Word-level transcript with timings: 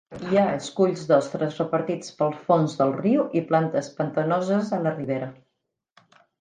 Hi 0.27 0.37
ha 0.37 0.43
esculls 0.59 1.03
d'ostres 1.11 1.59
repartits 1.63 2.15
pel 2.23 2.33
fons 2.49 2.75
del 2.81 2.95
riu 3.03 3.29
i 3.43 3.45
plantes 3.53 3.93
pantanoses 4.01 4.75
a 4.81 4.83
la 4.89 4.99
ribera. 4.99 5.33